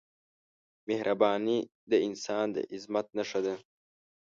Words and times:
مهرباني 0.87 1.59
د 1.91 1.93
انسان 2.07 2.45
د 2.55 2.57
عظمت 2.73 3.05
نښه 3.17 3.39
ده. 3.45 3.55